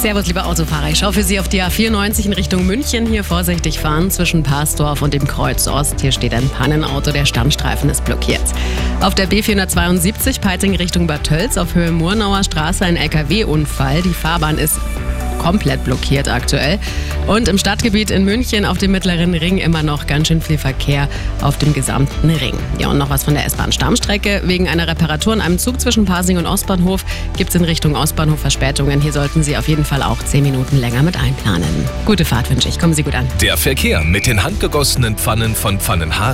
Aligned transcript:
Servus, 0.00 0.26
liebe 0.26 0.42
Autofahrer. 0.42 0.88
Ich 0.88 0.98
schaue 1.00 1.12
für 1.12 1.22
Sie 1.22 1.38
auf 1.38 1.48
die 1.48 1.62
A94 1.62 2.24
in 2.24 2.32
Richtung 2.32 2.66
München. 2.66 3.04
Hier 3.04 3.22
vorsichtig 3.22 3.78
fahren 3.78 4.10
zwischen 4.10 4.42
Parsdorf 4.42 5.02
und 5.02 5.12
dem 5.12 5.26
Kreuz 5.26 5.68
Ost. 5.68 6.00
Hier 6.00 6.10
steht 6.10 6.32
ein 6.32 6.48
Pannenauto, 6.48 7.10
der 7.10 7.26
Stammstreifen 7.26 7.90
ist 7.90 8.06
blockiert. 8.06 8.40
Auf 9.02 9.14
der 9.14 9.28
B472 9.28 10.40
Peiting 10.40 10.74
Richtung 10.74 11.06
Bad 11.06 11.24
Tölz 11.24 11.58
auf 11.58 11.74
Höhe 11.74 11.92
Murnauer 11.92 12.42
Straße 12.42 12.82
ein 12.82 12.96
LKW-Unfall. 12.96 14.00
Die 14.00 14.14
Fahrbahn 14.14 14.56
ist 14.56 14.80
komplett 15.40 15.82
blockiert 15.84 16.28
aktuell. 16.28 16.78
Und 17.26 17.48
im 17.48 17.58
Stadtgebiet 17.58 18.10
in 18.10 18.24
München 18.24 18.64
auf 18.64 18.78
dem 18.78 18.92
Mittleren 18.92 19.34
Ring 19.34 19.58
immer 19.58 19.82
noch 19.82 20.06
ganz 20.06 20.28
schön 20.28 20.40
viel 20.40 20.58
Verkehr 20.58 21.08
auf 21.40 21.58
dem 21.58 21.72
gesamten 21.72 22.30
Ring. 22.30 22.54
Ja, 22.78 22.88
und 22.88 22.98
noch 22.98 23.10
was 23.10 23.24
von 23.24 23.34
der 23.34 23.46
S-Bahn-Stammstrecke. 23.46 24.42
Wegen 24.44 24.68
einer 24.68 24.86
Reparatur 24.86 25.32
in 25.32 25.40
einem 25.40 25.58
Zug 25.58 25.80
zwischen 25.80 26.04
Pasing 26.04 26.36
und 26.36 26.46
Ostbahnhof 26.46 27.04
gibt 27.36 27.50
es 27.50 27.56
in 27.56 27.64
Richtung 27.64 27.96
Ostbahnhof 27.96 28.40
Verspätungen. 28.40 29.00
Hier 29.00 29.12
sollten 29.12 29.42
Sie 29.42 29.56
auf 29.56 29.68
jeden 29.68 29.84
Fall 29.84 30.02
auch 30.02 30.18
10 30.22 30.42
Minuten 30.42 30.76
länger 30.76 31.02
mit 31.02 31.16
einplanen. 31.18 31.68
Gute 32.04 32.24
Fahrt 32.24 32.50
wünsche 32.50 32.68
ich. 32.68 32.78
Kommen 32.78 32.94
Sie 32.94 33.02
gut 33.02 33.14
an. 33.14 33.26
Der 33.40 33.56
Verkehr 33.56 34.04
mit 34.04 34.26
den 34.26 34.42
handgegossenen 34.42 35.16
Pfannen 35.16 35.54
von 35.54 35.80
Pfannenhaar 35.80 36.20